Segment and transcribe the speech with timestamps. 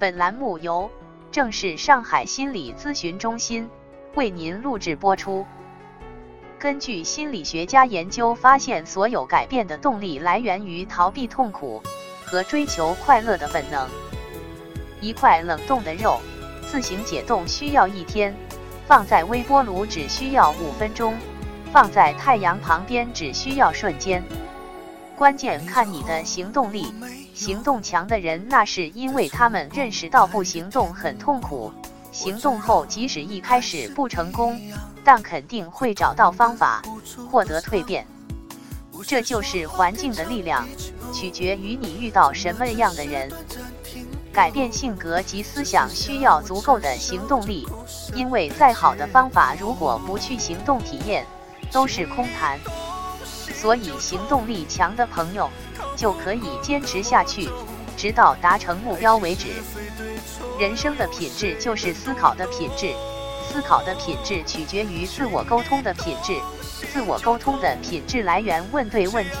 [0.00, 0.90] 本栏目由
[1.30, 3.68] 正是上海心理咨询中心
[4.14, 5.46] 为您录制播出。
[6.58, 11.82] 根据心理学家研究发现，所有改变的动力来源于逃避痛苦
[12.24, 13.86] 和追求快乐的本能。
[15.02, 16.18] 一块冷冻的肉
[16.66, 18.34] 自行解冻需要一天，
[18.86, 21.14] 放在微波炉只需要五分钟，
[21.74, 24.22] 放在太阳旁边只需要瞬间。
[25.14, 26.94] 关键看你的行动力。
[27.40, 31.72] 行动强的人，那是因为他们认识到不行动很痛苦，
[32.12, 34.60] 行动后即使一开始不成功，
[35.02, 36.82] 但肯定会找到方法
[37.30, 38.06] 获得蜕变。
[39.06, 40.68] 这就是环境的力量，
[41.14, 43.32] 取决于你遇到什么样的人。
[44.30, 47.66] 改变性格及思想需要足够的行动力，
[48.14, 51.24] 因为再好的方法如果不去行动体验，
[51.72, 52.60] 都是空谈。
[53.24, 55.48] 所以行动力强的朋友。
[56.00, 57.50] 就可以坚持下去，
[57.94, 59.48] 直到达成目标为止。
[60.58, 62.94] 人生的品质就是思考的品质，
[63.46, 66.40] 思考的品质取决于自我沟通的品质，
[66.90, 69.36] 自我沟通的品质来源问对问题。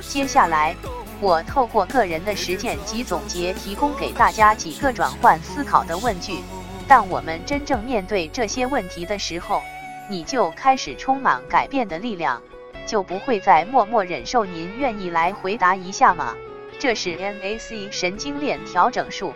[0.00, 0.76] 接下来，
[1.20, 6.40] 我透过个人的实践及总结，提供给大家几个转换思考的问句。
[6.86, 9.60] 当我们真正面对这些问题的时候，
[10.08, 12.40] 你就开始充满改变的力量。
[12.86, 14.44] 就不会再默默忍受。
[14.44, 16.34] 您愿意来回答一下吗？
[16.78, 19.34] 这是 MAC 神经链调整术。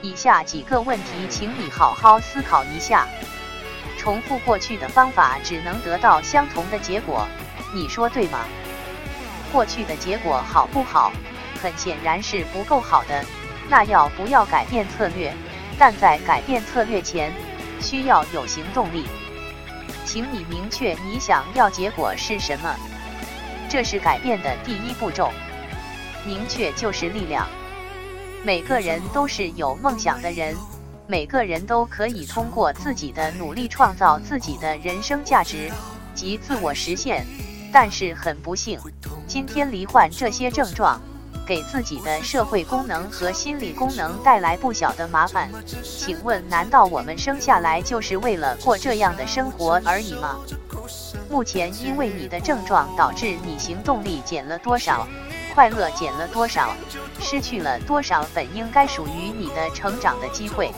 [0.00, 3.06] 以下几个问题，请你好好思考一下。
[3.96, 7.26] 重复过去的方法只能得到相同的结果，
[7.72, 8.40] 你说对吗？
[9.52, 11.12] 过去的结果好不好？
[11.62, 13.24] 很显然是不够好的。
[13.68, 15.32] 那要不要改变策略？
[15.78, 17.32] 但在改变策略前，
[17.80, 19.06] 需要有行动力。
[20.04, 22.74] 请你明确你想要结果是什么，
[23.68, 25.30] 这是改变的第一步骤。
[26.26, 27.48] 明确就是力量。
[28.44, 30.56] 每个人都是有梦想的人，
[31.06, 35.70] 每个人都可以通过自己的努力创造自己的人生价值
[36.14, 37.24] 及自我实现。
[37.72, 38.78] 但是很不幸，
[39.26, 41.00] 今天罹患这些症状。
[41.46, 45.50] 给自己的社会功能和心理功能带来不小的麻烦，
[45.82, 50.38] 请问，难道我们生下来就是为了过这样的生活而已吗？
[51.28, 55.06] 目前，因为你的症状导致你行动力减了多少，
[55.54, 56.74] 快乐减了多少，
[57.20, 60.70] 失去了多少本应该属于你的成长的机会？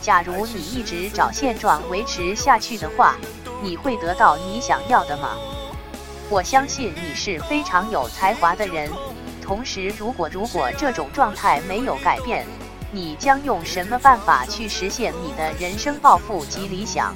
[0.00, 3.16] 假如你一直找现状维持下去的话，
[3.62, 5.36] 你会得到你想要的吗？
[6.28, 8.90] 我相信你是非常有才华的人。
[9.46, 12.44] 同时，如果如果这种状态没有改变，
[12.90, 17.14] 你将用什么办法去实现你的人生抱负及理想？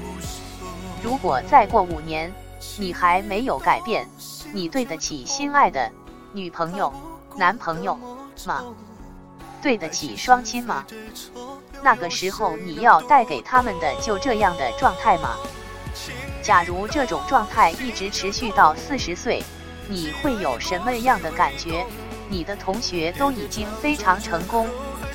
[1.02, 2.32] 如果再过五年，
[2.78, 4.08] 你还没有改变，
[4.52, 5.90] 你对得起心爱的
[6.32, 6.92] 女朋友、
[7.36, 7.98] 男朋友
[8.46, 8.62] 吗？
[9.60, 10.86] 对得起双亲吗？
[11.82, 15.34] 那个时候你要带给他们的就这样的状态吗？
[16.44, 19.42] 假如这种状态一直持续到四十岁，
[19.88, 21.84] 你会有什么样的感觉？
[22.30, 24.66] 你的同学都已经非常成功，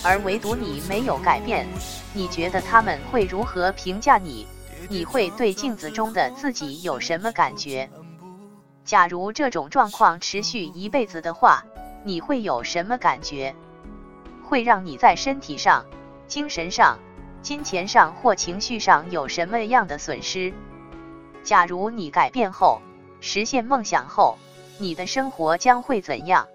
[0.03, 1.65] 而唯独你没有改变，
[2.13, 4.45] 你觉得他们会如何评价你？
[4.89, 7.89] 你会对镜子中的自己有什么感觉？
[8.83, 11.63] 假如这种状况持续一辈子的话，
[12.03, 13.55] 你会有什么感觉？
[14.43, 15.85] 会让你在身体上、
[16.27, 16.99] 精神上、
[17.41, 20.53] 金钱上或情绪上有什么样的损失？
[21.43, 22.81] 假如你改变后，
[23.21, 24.37] 实现梦想后，
[24.77, 26.45] 你的生活将会怎样？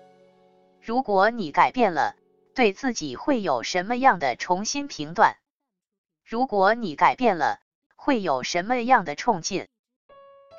[0.91, 2.17] 如果你改变了，
[2.53, 5.37] 对自己会有什么样的重新评断？
[6.27, 7.61] 如果你改变了，
[7.95, 9.69] 会有什么样的冲劲？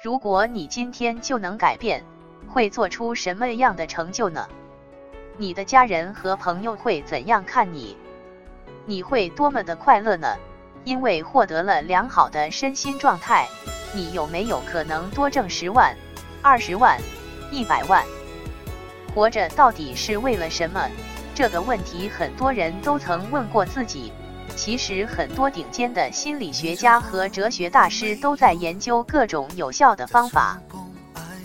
[0.02, 2.06] 如果你今天就能改变，
[2.48, 4.48] 会做出什么样的成就呢？
[5.36, 7.98] 你的家人和朋友会怎样看你？
[8.86, 10.38] 你会多么的快乐呢？
[10.86, 13.50] 因为获得了良好的身心状态，
[13.94, 15.94] 你有没有可能多挣十万、
[16.42, 16.98] 二十万、
[17.52, 18.06] 一百万？
[19.14, 20.88] 活着到底是为了什么？
[21.34, 24.12] 这个问题很多人都曾问过自己。
[24.56, 30.60] 其实，很多顶尖的心理学家和哲学大师都在研究各种有效的方法。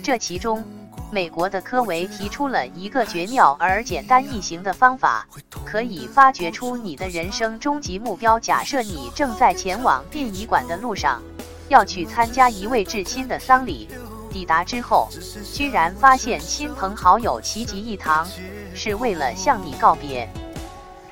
[0.03, 0.63] 这其中，
[1.09, 5.25] 美国的科维提出了一个绝妙而简单易行的方法，
[5.65, 8.37] 可以发掘出你的人生终极目标。
[8.37, 11.21] 假设你正在前往殡仪馆的路上，
[11.69, 13.87] 要去参加一位至亲的丧礼。
[14.29, 15.09] 抵达之后，
[15.53, 18.27] 居然发现亲朋好友齐集一堂，
[18.75, 20.27] 是为了向你告别。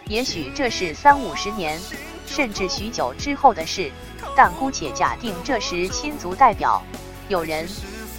[0.07, 1.79] 也许这是三五十年，
[2.27, 3.91] 甚至许久之后的事，
[4.35, 6.81] 但姑且假定这时亲族代表、
[7.27, 7.67] 友人、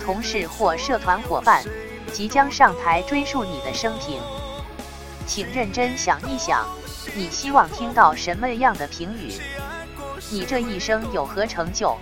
[0.04, 1.64] 同事或社团伙伴
[2.12, 4.20] 即将上台追溯你的生平。
[5.26, 6.66] 请认真想一想，
[7.14, 9.32] 你希望听到什么样的评语？
[10.30, 11.96] 你这一生有何成就、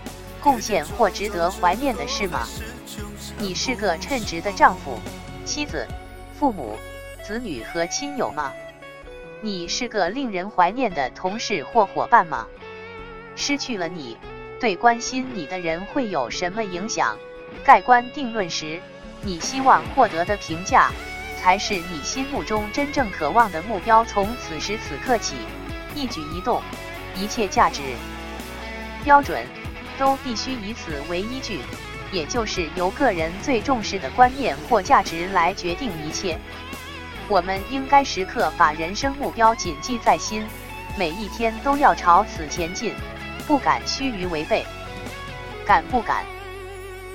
[0.45, 2.47] 贡献或值得怀念的事吗？
[3.39, 5.01] 你是个称职的丈夫、
[5.47, 5.89] 妻子、
[6.39, 6.77] 父母、
[7.27, 8.53] 子女和亲友吗？
[9.41, 12.47] 你是个令人怀念的同事或伙伴吗？
[13.35, 14.19] 失去了你，
[14.61, 17.17] 对关心你的人会有什么影响？
[17.65, 18.79] 盖棺定论时，
[19.23, 20.91] 你希望获得的评价，
[21.41, 24.05] 才是你心目中真正渴望的目标。
[24.05, 25.37] 从此时此刻起，
[25.95, 26.61] 一举一动，
[27.17, 27.81] 一切价值
[29.03, 29.43] 标准，
[29.99, 31.61] 都必须以此为依据，
[32.13, 36.39] 也就是由个人最重视的观念或价值来决定一切。
[37.29, 40.47] 我们应该时刻把人生目标谨记在心，
[40.99, 42.95] 每一天都要朝此前进，
[43.47, 44.65] 不敢须臾违背。
[45.67, 46.25] 敢不敢？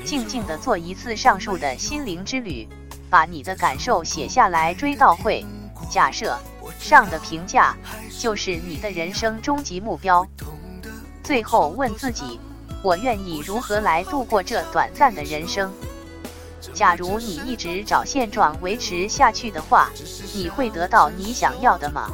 [0.03, 2.67] 静静的做一次上述的心灵之旅，
[3.09, 5.45] 把你的感受写下来追悼会。
[5.89, 6.39] 假设
[6.79, 7.75] 上的评价
[8.19, 10.25] 就是你的人生终极目标。
[11.23, 12.39] 最后问自己：
[12.81, 15.71] 我愿意如何来度过这短暂的人生？
[16.73, 19.89] 假如你一直找现状维持下去的话，
[20.33, 22.09] 你会得到你想要的吗？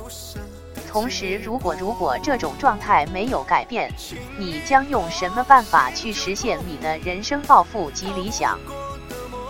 [0.91, 3.91] 同时，如果如果这种状态没有改变，
[4.39, 8.57] 你将用什么办法去实现你的人生抱负及理想？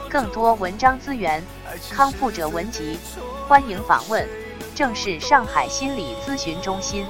[0.10, 1.44] 更多文章资源，
[1.92, 2.98] 康复者文集，
[3.48, 4.28] 欢迎访问
[4.74, 7.06] 正是上海心理咨询中心。